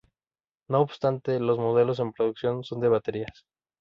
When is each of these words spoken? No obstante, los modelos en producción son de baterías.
No 0.67 0.79
obstante, 0.81 1.39
los 1.39 1.59
modelos 1.59 1.99
en 1.99 2.11
producción 2.11 2.63
son 2.63 2.79
de 2.79 2.87
baterías. 2.89 3.45